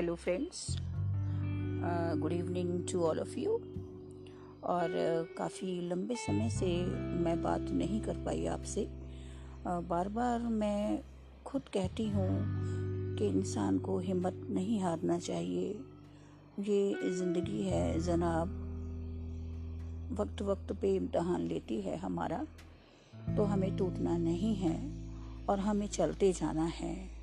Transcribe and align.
Hello 0.00 0.14
friends 0.14 0.76
good 2.18 2.32
evening 2.32 2.88
to 2.92 3.02
all 3.02 3.18
of 3.20 3.38
you 3.38 3.52
और 4.64 4.86
uh, 4.90 5.38
काफ़ी 5.38 5.88
लंबे 5.88 6.14
समय 6.14 6.50
से 6.50 6.86
मैं 7.24 7.42
बात 7.42 7.60
नहीं 7.60 8.00
कर 8.00 8.14
पाई 8.14 8.46
आपसे। 8.46 8.84
Uh, 8.84 9.84
बार 9.88 10.08
बार 10.08 10.40
मैं 10.40 11.02
खुद 11.46 11.62
कहती 11.62 12.08
हूँ 12.08 12.28
कि 13.16 13.26
इंसान 13.26 13.78
को 13.78 13.98
हिम्मत 13.98 14.46
नहीं 14.50 14.80
हारना 14.80 15.18
चाहिए। 15.18 15.68
ये 16.60 17.10
ज़िंदगी 17.10 17.62
है 17.62 18.00
जनाब। 18.00 18.48
वक्त 20.20 20.42
वक्त 20.42 20.72
पे 20.72 20.96
इम्तहान 20.96 21.40
लेती 21.40 21.80
है 21.80 21.96
हमारा। 21.96 22.46
तो 23.36 23.44
हमें 23.44 23.76
टूटना 23.76 24.18
नहीं 24.18 24.54
है 24.54 24.92
और 25.46 25.58
हमें 25.58 25.88
चलते 25.88 26.32
जाना 26.32 26.64
है। 26.64 27.19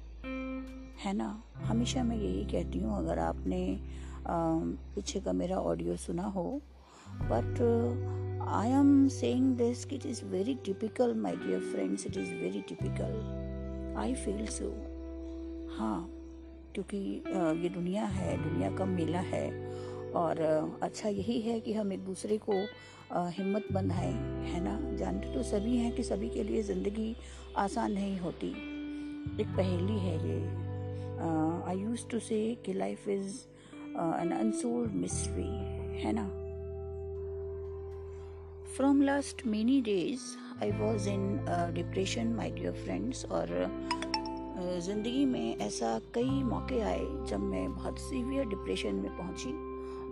है 0.97 1.13
ना? 1.13 1.29
हमेशा 1.57 2.03
मैं 2.03 2.17
यही 2.17 2.43
कहती 2.51 2.79
हूँ, 2.79 2.97
अगर 2.97 3.19
आपने 3.19 3.79
पीछे 4.95 5.19
का 5.19 5.33
मेरा 5.33 5.57
ऑडियो 5.61 5.95
सुना 5.97 6.23
हो 6.27 6.43
but 7.21 7.61
I 8.49 8.69
am 8.69 9.07
saying 9.07 9.55
this 9.57 9.85
it 9.93 10.05
is 10.05 10.23
very 10.25 10.55
typical 10.65 11.13
my 11.15 11.35
dear 11.35 11.59
friends 11.71 12.05
it 12.07 12.17
is 12.17 12.33
very 12.33 12.61
typical 12.69 13.95
I 13.99 14.13
feel 14.15 14.45
so 14.47 14.69
हाँ 15.77 16.09
क्योंकि 16.73 16.97
ये 17.63 17.69
दुनिया 17.69 18.05
है, 18.05 18.37
दुनिया 18.43 18.69
का 18.77 18.85
मेला 18.85 19.19
है, 19.19 19.47
और 20.13 20.39
अच्छा 20.83 21.09
यही 21.09 21.39
है 21.41 21.59
कि 21.59 21.73
हम 21.73 21.91
एक 21.93 22.05
दूसरे 22.05 22.37
को 22.49 22.53
हिम्मत 23.31 23.67
बंधाएँ 23.73 24.13
है 24.45 24.63
ना? 24.63 24.79
जानते 24.97 25.33
तो 25.33 25.43
सभी 25.43 25.77
हैं 25.77 25.95
कि 25.95 26.03
सभी 26.03 26.29
के 26.29 26.43
लिए 26.43 26.61
ज़िंदगी 26.63 27.15
आसान 27.57 27.91
नहीं 27.91 28.19
होती। 28.19 28.47
एक 29.41 29.47
पहेली 29.57 29.97
है 29.99 30.15
ये। 30.27 30.75
आई 31.19 31.77
यूज़ 31.77 32.07
टू 32.11 32.19
से 32.19 32.39
कि 32.65 32.73
life 32.73 33.07
is 33.09 33.37
an 34.21 34.31
unsolved 34.39 34.91
mystery 34.95 35.47
है 36.03 36.11
ना? 36.13 36.27
From 38.77 39.01
last 39.01 39.45
many 39.47 39.81
days 39.81 40.21
I 40.63 40.71
was 40.79 41.09
in 41.09 41.45
depression 41.75 42.33
my 42.33 42.51
dear 42.51 42.73
friends 42.83 43.25
और 43.25 43.47
ज़िंदगी 44.81 45.25
में 45.25 45.57
ऐसा 45.57 45.97
कई 46.13 46.43
मौके 46.43 46.81
आए 46.81 47.05
जब 47.29 47.39
मैं 47.39 47.71
बहुत 47.73 47.99
सीवियर 47.99 48.45
डिप्रेशन 48.45 48.95
में 48.95 49.17
पहुँची। 49.17 49.53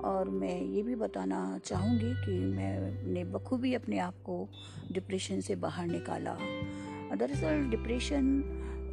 और 0.05 0.29
मैं 0.29 0.59
ये 0.61 0.81
भी 0.83 0.95
बताना 0.95 1.37
चाहूँगी 1.65 2.11
कि 2.25 2.37
मैंने 2.45 3.23
बखूबी 3.25 3.73
अपने 3.73 3.99
आप 3.99 4.15
को 4.25 4.47
डिप्रेशन 4.91 5.39
से 5.41 5.55
बाहर 5.55 5.87
निकाला। 5.87 6.35
दरअसल 7.15 7.63
डिप्रेशन 7.69 8.27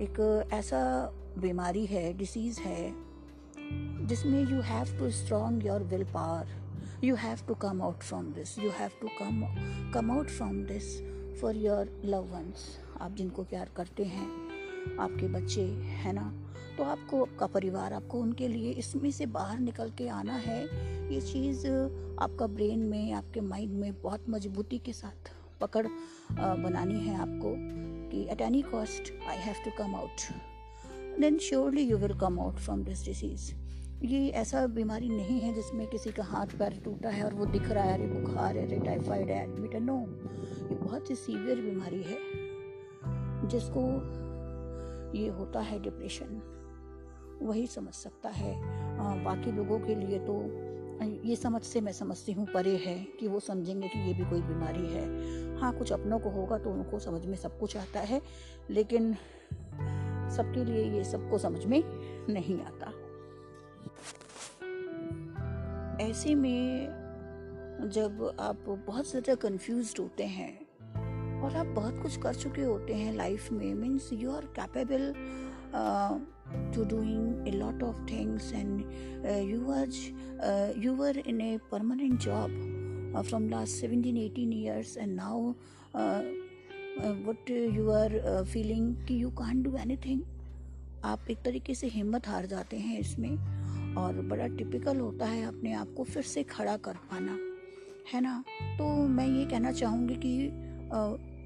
एक 0.00 0.20
ऐसा 0.52 0.80
बीमारी 1.38 1.84
है 1.86 2.12
डिसीज़ 2.12 2.61
है, 2.61 2.92
जिसमें 4.06 4.41
you 4.50 4.61
have 4.62 4.98
to 4.98 5.11
strong 5.11 5.66
your 5.66 5.83
will 5.83 6.05
power 6.05 7.05
you 7.05 7.14
have 7.16 7.39
to 7.48 7.55
come 7.55 7.83
out 7.83 8.02
from 8.02 8.33
this 8.33 8.58
you 8.58 8.70
have 8.70 8.91
to 9.00 9.08
come 9.19 9.42
come 9.94 10.11
out 10.11 10.28
from 10.28 10.62
this 10.64 10.97
for 11.41 11.56
your 11.56 12.00
love 12.05 12.33
once 12.34 12.66
आप 13.00 13.14
जिनको 13.14 13.42
प्यार 13.42 13.70
करते 13.77 14.05
हैं, 14.05 14.28
आपके 15.00 15.28
बच्चे, 15.28 15.62
है 16.02 16.12
ना? 16.12 16.33
तो 16.77 16.84
आपको, 16.84 17.22
आपका 17.22 17.46
परिवार, 17.46 17.92
आपको 17.92 18.20
उनके 18.20 18.48
लिए 18.48 18.70
इसमें 18.72 19.11
से 19.11 19.27
बाहर 19.28 19.58
निकल 19.58 19.91
के 19.98 20.08
आना 20.11 20.36
है। 20.36 20.62
ये 21.14 21.20
चीज़ 21.22 21.67
आपका 21.67 22.46
ब्रेन 22.46 22.80
में, 22.80 23.12
आपके 23.12 23.41
माइंड 23.41 23.72
में 23.72 24.00
बहुत 24.02 24.28
मजबूती 24.30 24.78
के 24.78 24.92
साथ 24.92 25.33
पकड़ 25.61 25.86
बनानी 26.33 27.00
है 27.00 27.17
आपको 27.17 27.55
कि 28.11 28.27
at 28.33 28.41
any 28.41 28.62
cost 28.62 29.12
I 29.28 29.36
have 29.39 29.64
to 29.64 29.70
come 29.78 29.94
out 29.94 30.33
then 31.23 31.37
surely 31.39 31.83
you 31.83 31.96
will 31.96 32.14
come 32.19 32.39
out 32.41 32.55
from 32.55 32.83
this 32.85 33.05
disease 33.05 33.51
ये 34.05 34.29
ऐसा 34.29 34.67
बीमारी 34.67 35.08
नहीं 35.08 35.39
है 35.41 35.52
जिसमें 35.55 35.86
किसी 35.86 36.11
का 36.13 36.23
हाथ 36.23 36.46
पैर 36.58 36.80
टूटा 36.85 37.08
है 37.08 37.24
और 37.24 37.35
वो 37.35 37.46
दिख 37.46 37.69
रहा 37.69 37.85
है 37.85 37.92
अरे 37.95 38.07
बुखार 38.07 38.57
है 38.57 38.67
अरे 38.67 38.79
टाइफाइड 38.79 39.30
है 39.30 39.42
एडमिट 39.45 39.74
है 39.74 39.80
नो 39.80 39.98
ये 40.69 40.74
बहुत 40.74 41.11
ही 41.11 41.14
सीवियर 41.14 41.61
बीमारी 41.61 42.02
है 42.02 42.19
जिसको 43.48 43.85
ये 45.19 45.29
होता 45.29 45.61
है 45.61 45.79
डिप्रेशन 45.83 46.41
वही 47.42 47.67
समझ 47.67 47.95
सकता 47.95 48.29
है। 48.29 48.55
आ, 48.98 49.14
बाकी 49.25 49.52
लोगों 49.52 49.79
के 49.80 49.95
लिए 49.95 50.19
तो 50.19 50.35
ये 51.29 51.36
समझ 51.36 51.63
से 51.63 51.80
मैं 51.80 51.92
समझती 51.92 52.33
हूँ 52.33 52.46
परे 52.55 52.77
है 52.77 52.98
कि 53.20 53.29
वो 53.29 53.41
समझेंगे 53.41 53.89
कि 53.89 53.98
ये 53.98 54.14
भी 54.14 54.30
कोई 54.30 54.41
बीमारी 54.41 54.86
है। 54.92 55.05
हाँ 55.61 55.73
कुछ 55.79 55.92
अपनों 55.92 56.19
को 56.19 56.30
होगा 56.30 56.58
तो 56.58 56.70
उनको 56.70 56.98
समझ 56.98 57.25
में 57.27 57.36
सब 57.36 57.58
कुछ 57.58 57.77
आता 57.77 58.01
है 58.01 58.20
लेकिन 58.70 59.14
सबके 60.33 60.65
लिए 60.65 60.93
ये 60.93 61.05
सबको 61.05 61.39
समझ 61.39 61.65
में 61.65 61.83
नहीं 62.29 62.61
आता। 62.61 62.93
ऐसे 66.05 66.35
में 66.35 67.03
जब 67.83 68.37
आप 68.41 68.85
बहुत 68.87 69.11
ज़्यादा 69.11 69.35
कंफ्यूज 69.35 69.95
होते 70.01 70.25
हैं 70.25 70.67
और 71.41 71.57
आप 71.57 71.67
बहुत 71.67 72.03
कुछ 72.03 72.17
कर 72.17 72.35
चुके 72.35 72.63
होते 72.63 72.95
हैं 72.95 73.15
लाइफ 73.15 73.53
में 73.53 73.75
means 73.75 74.13
you 74.13 74.33
are 74.33 74.45
capable 74.45 75.15
to 76.75 76.85
doing 76.85 77.49
a 77.49 77.53
lot 77.53 77.83
of 77.83 77.95
things 78.11 78.53
and 78.53 78.85
uh, 79.25 79.41
you 79.51 79.61
was 79.61 80.13
uh, 80.49 80.69
you 80.85 80.93
were 81.01 81.17
in 81.33 81.39
a 81.41 81.59
permanent 81.73 82.20
job 82.20 82.51
uh, 83.14 83.23
from 83.23 83.51
last 83.51 83.81
17 83.81 84.17
18 84.17 84.53
what 87.01 87.51
you 87.51 87.91
are 87.91 88.45
feeling 88.45 88.97
कि 88.97 89.23
you 89.23 89.30
can 89.30 89.63
do 89.63 89.77
any 89.77 89.97
thing 89.97 90.23
आप 91.05 91.27
एक 91.30 91.39
तरीके 91.45 91.75
से 91.75 91.86
हिम्मत 91.86 92.29
हार 92.29 92.47
जाते 92.47 92.77
हैं 92.77 92.98
इसमें 92.98 93.36
और 93.95 94.20
बड़ा 94.20 94.47
टिपिकल 94.47 94.97
होता 94.97 95.27
है 95.27 95.47
अपने 95.47 95.73
आप 95.73 95.95
को 95.97 96.05
फिर 96.05 96.23
से 96.23 96.42
खड़ा 96.42 96.77
कर 96.77 96.92
पाना, 96.92 97.39
है 98.14 98.20
ना? 98.20 98.45
तो 98.79 99.08
मैं 99.08 99.27
ये 99.27 99.45
कहना 99.45 99.73
चाहूँगी 99.73 100.14
कि 100.14 100.51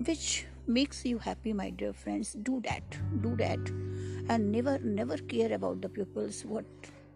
which 0.04 0.44
makes 0.68 1.06
you 1.06 1.18
happy 1.18 1.52
my 1.52 1.70
dear 1.70 1.92
friends 1.92 2.36
do 2.36 2.58
that 2.58 3.00
do 3.22 3.34
that 3.36 3.68
and 4.30 4.50
never 4.50 4.80
never 4.80 5.20
care 5.20 5.52
about 5.52 5.80
the 5.80 5.86
peoples 5.86 6.46
what 6.46 6.66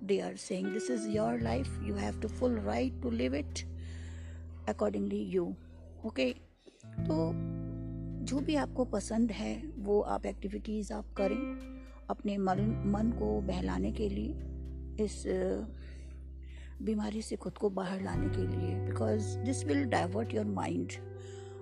they 0.03 0.21
are 0.21 0.37
saying 0.37 0.67
this 0.67 0.91
is 0.91 1.09
your 1.09 1.41
life 1.41 1.67
you 1.83 1.95
have 1.95 2.21
to 2.21 2.29
full 2.29 2.57
right 2.57 3.03
to 3.03 3.11
live 3.11 3.35
it 3.35 3.65
accordingly 4.69 5.23
you 5.23 5.55
okay 6.07 6.31
तो 6.87 7.33
जो 8.21 8.41
भी 8.41 8.55
आपको 8.57 8.85
पसंद 8.85 9.31
है, 9.31 9.55
वो 9.79 10.01
आप 10.01 10.27
activities 10.27 10.93
आप 10.93 11.13
करें 11.17 11.39
अपने 12.11 12.37
मन 12.39 12.61
मन 12.87 13.11
को 13.19 13.41
बहलाने 13.43 13.93
के 13.93 14.09
लिए, 14.09 14.35
इस 15.05 15.23
बीमारी 16.83 17.23
से 17.23 17.37
खुद 17.37 17.59
को 17.59 17.71
बाहर 17.71 18.03
लाने 18.03 18.29
के 18.29 18.47
लिए। 18.49 18.75
Because 18.87 19.37
this 19.39 19.65
will 19.65 19.85
divert 19.87 20.35
your 20.35 20.45
mind 20.47 20.93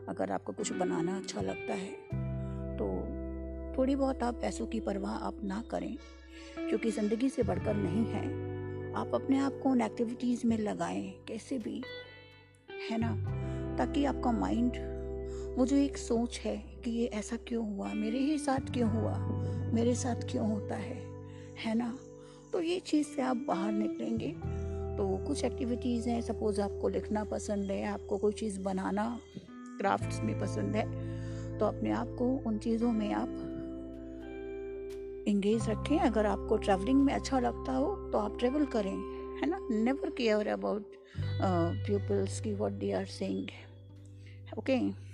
अगर 0.09 0.33
आपको 0.33 0.53
कुछ 0.53 0.73
बनाना 0.73 1.17
अच्छा 1.17 1.41
लगता 1.41 1.75
है 1.75 1.93
तो 2.77 2.87
थोड़ी 3.79 3.97
बहुत 3.97 4.23
आप 4.23 4.35
पैसों 4.35 4.67
की 4.67 4.81
परवाह 4.81 5.15
आप 5.17 5.43
ना 5.45 5.63
करें, 5.71 5.97
क्योंकि 6.59 6.91
ज़िंदगी 6.91 7.29
से 7.29 7.43
बढ़कर 7.43 7.75
नहीं 7.77 8.05
है। 8.07 8.27
आप 8.95 9.15
अपने 9.15 9.39
आप 9.39 9.61
को 9.63 9.71
उन 9.71 9.81
एक्टिविटीज़ 9.81 10.47
में 10.47 10.57
लगाएँ, 10.59 11.11
कैसे 11.29 11.59
भी, 11.59 11.83
है 12.91 12.99
ना? 12.99 13.15
ताकि 13.79 14.05
आपका 14.05 14.33
माइंड 14.33 14.77
वो 15.59 15.65
जो 15.67 15.77
एक 15.77 15.97
सोच 15.99 16.39
है 16.39 16.57
कि 16.85 16.91
ये 16.91 17.07
ऐसा 17.15 17.37
क्यों 17.49 17.65
हुआ? 17.69 17.93
मेरे 17.93 18.19
ही 18.19 18.39
साथ 18.39 18.73
क्यों 18.73 18.91
हुआ? 18.91 19.17
मेरे 19.75 19.95
साथ 19.95 20.21
क्यों 20.31 20.47
होता 20.49 20.75
है? 20.75 20.99
है 21.57 21.75
ना? 21.75 21.89
तो 22.53 22.61
ये 22.61 22.79
चीज़ 22.81 23.07
से 23.07 23.23
आप 23.23 23.37
बाहर 23.49 23.73
निकलेंगे। 23.73 24.29
तो 24.99 25.07
कुछ 25.27 25.43
एक्टिविटीज़ 25.45 26.09
हैं 26.09 26.21
सपोज़ 26.23 26.61
आपको 26.61 26.89
लिखना 26.89 27.25
पसंद 27.25 27.71
है, 27.71 27.85
आपको 27.85 28.19
कोई 28.19 28.33
चीज़ 28.33 28.61
बनाना 28.61 29.09
क्राफ्ट्स 29.79 30.21
में 30.21 30.39
पसंद 30.41 30.77
है 30.77 31.59
तो 31.59 31.67
अपने 31.67 31.91
आप 31.93 32.15
को 32.19 32.29
उन 32.47 32.59
चीज़ों 32.59 32.93
में 32.93 33.13
आप 33.13 33.29
इंगेज 35.29 35.69
रखें। 35.69 35.99
अगर 35.99 36.27
आपको 36.27 36.57
ट्रैवलिंग 36.59 37.03
में 37.05 37.13
अच्छा 37.15 37.41
लगता 37.41 37.73
हो 37.73 37.95
तो 38.13 38.19
आप 38.19 38.39
ट्रेवल 38.39 38.65
करें, 38.67 38.97
है 39.43 39.51
ना? 39.51 39.59
नेवर 39.73 40.11
केयर 40.11 40.49
अबाउट 40.49 40.97
पीपल्स 41.43 42.41
की 42.41 42.53
what 42.55 42.73
they 42.77 42.93
are 42.93 43.07
saying 43.17 43.47
okay 44.59 45.08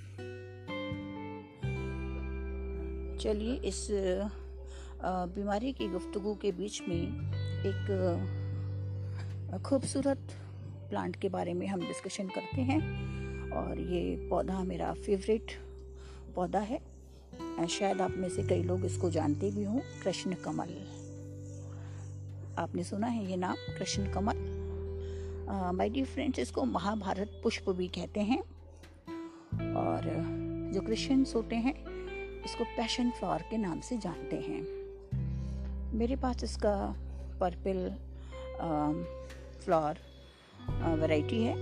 चलिए 3.24 3.54
इस 3.54 3.88
बीमारी 5.34 5.72
की 5.72 5.88
गुफ्तगु 5.88 6.34
के 6.34 6.52
बीच 6.52 6.80
में 6.88 7.02
एक 7.66 7.86
खूबसूरत 9.66 10.18
प्लांट 10.90 11.16
के 11.16 11.28
बारे 11.28 11.54
में 11.54 11.66
हम 11.66 11.80
डिस्कशन 11.80 12.28
करते 12.28 12.60
हैं। 12.60 12.80
और 13.50 13.80
ये 13.80 14.28
पौधा 14.30 14.64
मेरा 14.64 14.92
फेवरेट 14.92 15.52
पौधा 16.34 16.58
है। 16.58 16.80
शायद 17.68 18.00
आप 18.00 18.10
में 18.10 18.28
से 18.28 18.42
कई 18.42 18.62
लोग 18.62 18.84
इसको 18.84 19.10
जानते 19.10 19.50
भी 19.50 19.64
हों 19.64 19.80
कृष्ण 20.02 20.34
कमल 20.34 20.74
आपने 22.58 22.84
सुना 22.84 23.06
है 23.06 23.30
ये 23.30 23.36
नाम 23.36 23.54
Krishna 23.78 24.12
Kamal 24.12 24.36
my 25.76 25.88
dear 25.88 26.06
friends 26.06 26.38
इसको 26.38 26.64
महाभारत 26.64 27.40
पुष्प 27.42 27.70
भी 27.70 27.88
कहते 27.88 28.20
हैं। 28.20 28.40
और, 29.74 30.12
जो 30.74 30.80
क्रिश्चियंस 30.80 31.34
होते 31.34 31.56
हैं 31.56 31.93
इसको 32.44 32.64
पैशन 32.76 33.10
फ्लावर 33.10 33.42
के 33.50 33.56
नाम 33.58 33.80
से 33.80 33.96
जानते 33.98 34.36
हैं। 34.38 34.62
मेरे 35.94 36.16
पास 36.16 36.44
इसका 36.44 36.74
पर्पल 37.40 37.88
फ्लावर 39.64 39.98
वैरायटी 41.00 41.42
है। 41.44 41.54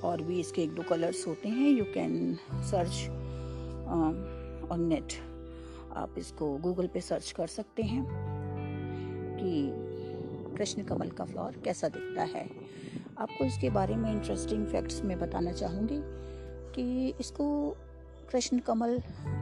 और 0.00 0.22
भी 0.22 0.38
इसके 0.40 0.62
एक 0.62 0.74
दो 0.74 0.82
कलर्स 0.82 1.26
होते 1.26 1.48
हैं। 1.48 1.70
You 1.70 1.84
can 1.94 2.34
search 2.70 3.08
on 4.72 4.84
net 4.88 5.12
आप 5.96 6.14
इसको 6.18 6.56
गूगल 6.58 6.86
पे 6.86 7.00
सर्च 7.00 7.30
कर 7.32 7.46
सकते 7.46 7.82
हैं 7.82 8.04
कि 9.38 9.52
कृष्ण 10.56 10.82
कमल 10.84 11.10
का 11.10 11.24
फ्लावर 11.24 11.56
कैसा 11.64 11.88
दिखता 11.88 12.22
है। 12.34 12.48
आपको 13.18 13.44
इसके 13.44 13.70
बारे 13.70 13.96
में 13.96 14.10
इंटरेस्टिंग 14.12 14.66
फैक्ट्स 14.66 15.02
मैं 15.02 15.18
बताना 15.20 15.52
चाहूँगी 15.52 16.00
कि 16.74 17.14
इसको 17.20 17.46
कृष्ण 18.30 18.58
कमल 18.58 18.98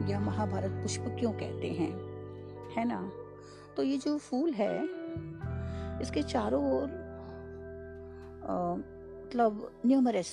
या 0.09 0.19
महाभारत 0.19 0.71
पुष्प 0.83 1.05
क्यों 1.19 1.31
कहते 1.33 1.67
हैं? 1.71 1.91
है 2.77 2.85
ना? 2.87 3.01
तो 3.77 3.83
ये 3.83 3.97
जो 3.97 4.17
फूल 4.17 4.51
है, 4.51 4.73
इसके 6.01 6.21
चारों 6.23 6.63
ओर 6.71 6.85
मतलब 8.47 9.71
न्यूमरस 9.85 10.29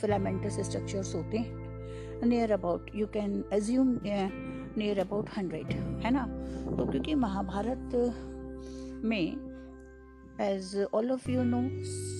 फिलामेंटस 0.00 0.60
स्ट्रक्चर्स 0.60 1.14
होते 1.14 1.38
हैं। 1.38 2.26
Near 2.26 2.52
about 2.52 2.90
you 2.94 3.06
can 3.06 3.44
assume 3.52 3.98
near 4.04 4.98
about 5.00 5.30
hundred 5.36 5.72
है 6.04 6.10
ना? 6.10 6.26
तो 6.76 6.90
क्योंकि 6.90 7.14
महाभारत 7.14 7.94
में 9.04 9.26
as 10.40 10.86
all 10.94 11.10
of 11.12 11.30
you 11.30 11.42
know 11.44 11.62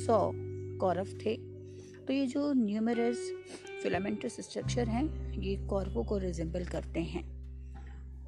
सौ 0.06 0.18
कौरव 0.80 1.06
थे। 1.24 1.36
तो 2.06 2.12
ये 2.12 2.26
जो 2.26 2.52
न्यूमरस 2.52 3.30
फिलामेंटस 3.86 4.36
स्ट्रक्चर 4.40 4.88
हैं, 4.88 5.32
ये 5.32 5.56
कौरवों 5.66 6.02
को 6.04 6.16
रिजेंबल 6.18 6.64
करते 6.64 7.00
हैं। 7.00 7.22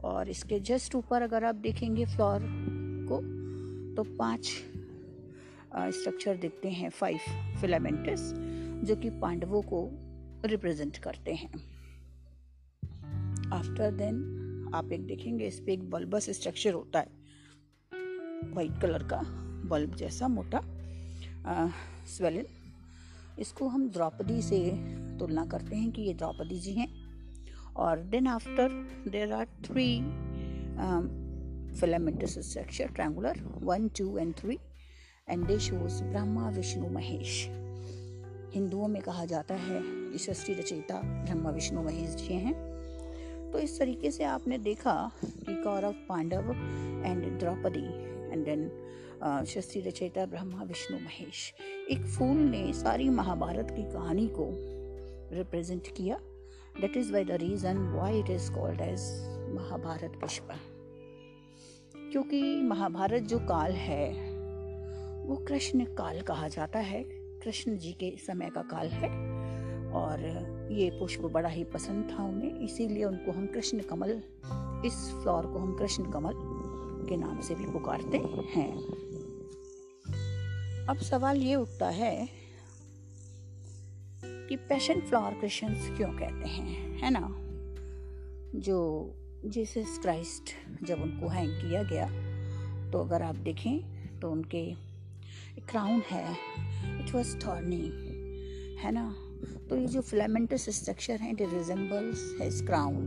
और 0.05 0.29
इसके 0.29 0.59
जस्ट 0.61 0.95
ऊपर 0.95 1.23
अगर 1.23 1.45
आप 1.45 1.55
देखेंगे 1.55 2.05
फ्लोर 2.07 2.43
को 3.09 3.17
तो 3.97 4.03
पाँच 4.17 4.47
स्ट्रक्चर 5.95 6.37
दिखते 6.37 6.71
हैं 6.71 6.91
फाइव 6.91 7.19
फिलामेंटस 7.61 8.33
जो 8.87 8.97
कि 8.97 9.11
पांडवों 9.21 9.63
को 9.63 9.81
रिप्रेजेंट 10.45 10.99
करते 10.99 11.35
हैं। 11.35 11.51
आफ्टर 13.53 13.91
देन 13.93 14.71
आप 14.75 14.93
एक 14.93 15.07
देखेंगे, 15.07 15.47
इस 15.47 15.59
पर 15.61 15.71
एक 15.71 15.91
बल्बस 15.91 16.31
स्ट्रक्चर 16.31 16.73
होता 16.73 16.99
है। 16.99 17.07
वाइट 18.53 18.81
कलर 18.83 19.03
का 19.03 19.21
बल्ब 19.69 19.95
जैसा 19.97 20.29
मोटा 20.29 20.61
स्वेलिन 22.07 22.47
इसको 23.39 23.69
हम 23.69 23.89
द्रौपदी 23.91 24.41
से 24.43 24.59
तुलना 25.19 25.45
करते 25.47 25.77
हैं 25.77 25.91
कि 25.91 26.03
ये 26.03 26.15
द्रौपदी 26.15 26.59
जी 26.61 26.73
हैं। 26.73 26.89
और 27.77 27.99
then 27.99 28.27
after 28.27 28.69
there 29.09 29.33
are 29.33 29.47
three 29.65 30.01
filamentous 31.81 32.39
structure 32.39 32.87
triangular 32.87 33.43
one 33.63 33.89
two 33.89 34.19
and 34.19 34.35
three 34.35 34.59
and 35.29 35.47
they 35.47 35.59
shows 35.59 36.03
Brahma 36.05 36.49
Vishnu 36.51 36.89
Mahesh 36.89 37.47
हिंदुओं 38.55 38.89
में 38.89 39.03
कहा 39.03 39.25
जाता 39.25 39.55
है 39.55 39.79
यशस्वी 40.15 40.55
रचयिता 40.55 41.01
ब्रह्मा, 41.25 41.51
विष्णु, 41.51 41.83
महेश 41.83 42.15
जी 42.15 42.35
हैं। 42.35 42.55
तो 43.53 43.59
इस 43.59 43.79
तरीके 43.79 44.11
से 44.11 44.25
आपने 44.25 44.59
देखा 44.59 45.11
कि 45.25 45.55
Kaurav, 45.63 45.93
Pandav 46.09 46.51
and 47.07 47.39
Draupadi 47.39 47.85
and 48.33 48.45
then 48.45 49.45
Shastri 49.47 49.81
रचयिता 49.81 50.27
ब्रह्मा, 50.27 50.63
विष्णु, 50.63 50.99
महेश। 50.99 51.55
एक 51.91 52.07
फूल 52.07 52.37
ने 52.37 52.73
सारी 52.73 53.09
महाभारत 53.09 53.71
की 53.71 53.83
कहानी 53.83 54.27
को 54.33 54.47
रिप्रेजेंट 55.33 55.89
किया 55.97 56.19
that 56.81 56.97
is 56.97 57.13
why 57.13 57.25
the 57.25 57.31
reason 57.31 57.79
why 57.79 58.19
it 58.19 58.31
is 58.31 58.53
called 58.53 58.81
as 58.81 59.01
Mahabharata 59.55 60.19
पुष्प 60.21 60.49
क्योंकि 62.13 62.63
महाभारत 62.63 63.23
जो 63.23 63.39
काल 63.39 63.73
है, 63.73 64.13
वो 65.27 65.37
कृष्ण 65.49 65.85
काल 65.85 66.21
कहा 66.21 66.49
जाता 66.49 66.79
है। 66.79 67.03
कृष्ण 67.43 67.77
जी 67.77 67.93
के 67.93 68.17
समय 68.19 68.51
का 68.51 68.63
काल 68.63 68.89
है 68.89 69.09
और 69.93 70.21
ये 70.73 70.91
पुष्प 70.91 71.21
बड़ा 71.21 71.49
ही 71.49 71.65
पसंद 71.65 72.11
था 72.11 72.25
उन्हें। 72.25 72.59
इसीलिए 72.61 73.05
उनको 73.05 73.33
हम 73.33 73.47
कृष्ण 73.47 73.79
कमल, 73.81 74.11
इस 74.87 74.95
फ्लावर 75.23 75.47
को 75.47 75.59
हम 75.59 75.77
कृष्ण 75.77 76.11
कमल 76.11 76.33
के 77.09 77.17
नाम 77.17 77.41
से 77.41 77.55
भी 77.55 77.67
पुकारते 77.67 78.19
हैं। 78.55 78.73
अब 80.87 80.97
सवाल 80.97 81.37
ये 81.37 81.55
उठता 81.55 81.89
है 81.89 82.29
कि 84.49 84.57
पैशन 84.57 85.01
फ्लावर 85.01 85.35
क्रिश्चियंस 85.35 85.89
क्यों 85.97 86.09
कहते 86.09 86.49
हैं, 86.49 86.99
है 86.99 87.11
ना? 87.11 87.29
जो 88.55 88.79
जीसस 89.45 89.99
क्राइस्ट 90.03 90.51
जब 90.85 91.03
उनको 91.03 91.29
हैंग 91.29 91.51
किया 91.53 91.83
गया 91.83 92.07
तो 92.91 92.99
अगर 92.99 93.23
आप 93.23 93.37
देखें 93.37 94.21
तो 94.21 94.31
उनके 94.31 94.65
क्राउन 95.61 96.03
है 96.11 96.33
इट 97.01 97.15
वॉज़ 97.15 97.37
टर्निंग 97.37 98.79
है 98.79 98.93
ना? 98.93 99.15
तो 99.71 99.77
ये 99.77 99.87
जो 99.87 100.01
फिलामेंटस 100.01 100.69
स्ट्रक्चर 100.71 101.21
है 101.21 101.35
रिजेंबल्स 101.35 102.37
हिज 102.41 102.61
क्राउन 102.67 103.05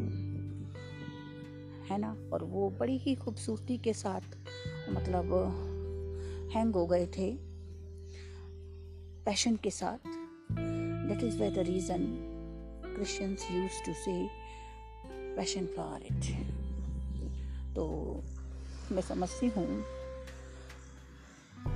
है 1.90 1.98
ना? 1.98 2.16
और 2.34 2.44
वो 2.44 2.70
बड़ी 2.70 2.98
ही 2.98 3.16
खूबसूरती 3.16 3.78
के 3.78 3.94
साथ 3.94 4.38
मतलब 4.90 5.34
हैंग 6.56 6.74
हो 6.76 6.86
गए 6.88 7.06
थे 7.08 7.32
पैशन 9.26 9.56
के 9.56 9.70
साथ। 9.72 10.21
That 11.08 11.24
is 11.24 11.38
way 11.38 11.50
the 11.52 11.66
reason 11.68 12.06
Christians 12.86 13.48
use 13.52 13.86
to 13.86 13.94
say 13.94 14.14
passion 15.36 15.66
for 15.66 16.04
it 16.12 16.24
तो 17.76 17.88
मैं 18.92 19.02
समझती 19.02 19.48
हूँ, 19.48 19.84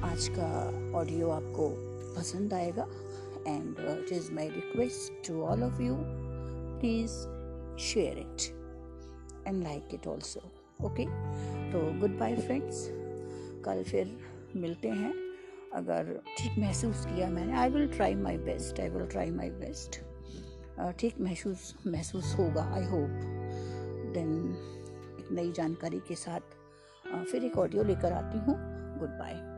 आज 0.03 0.27
का 0.37 0.47
ऑडियो 0.99 1.29
आपको 1.29 1.69
पसंद 2.15 2.53
आएगा 2.53 2.87
and 3.47 3.79
it 3.79 4.11
is 4.11 4.31
my 4.31 4.49
request 4.49 5.27
to 5.27 5.41
all 5.41 5.63
of 5.63 5.81
you 5.81 5.95
please 6.79 7.11
share 7.83 8.17
it 8.17 8.51
and 9.47 9.63
like 9.63 9.93
it 9.93 10.07
also 10.07 10.39
okay 10.85 11.05
तो 11.71 11.99
गुड 11.99 12.17
बाय 12.19 12.35
फ्रेंड्स 12.35 12.87
कल 13.65 13.83
फिर 13.83 14.17
मिलते 14.55 14.89
हैं। 14.89 15.24
अगर 15.75 16.21
ठीक 16.37 16.59
महसूस 16.59 17.05
किया 17.05 17.29
मैंने 17.29 17.53
I 17.53 17.69
will 17.69 17.87
try 17.87 18.15
my 18.15 18.37
best 18.37 18.79
I 18.79 18.89
will 18.89 19.05
try 19.05 19.31
my 19.31 19.49
best 19.49 20.01
ठीक 20.99 21.19
महसूस 21.19 21.75
महसूस 21.87 22.35
होगा 22.39 22.63
आई 22.73 22.83
होप 22.83 23.09
देन 24.13 24.55
एक 25.19 25.31
नई 25.31 25.51
जानकारी 25.51 25.99
के 25.99 26.15
साथ 26.15 26.39
uh, 26.39 27.25
फिर 27.25 27.43
एक 27.43 27.57
ऑडियो 27.57 27.83
लेकर 27.83 28.13
आती 28.13 28.37
हूँ. 28.37 28.55
Good 28.99 29.09
bye 29.09 29.54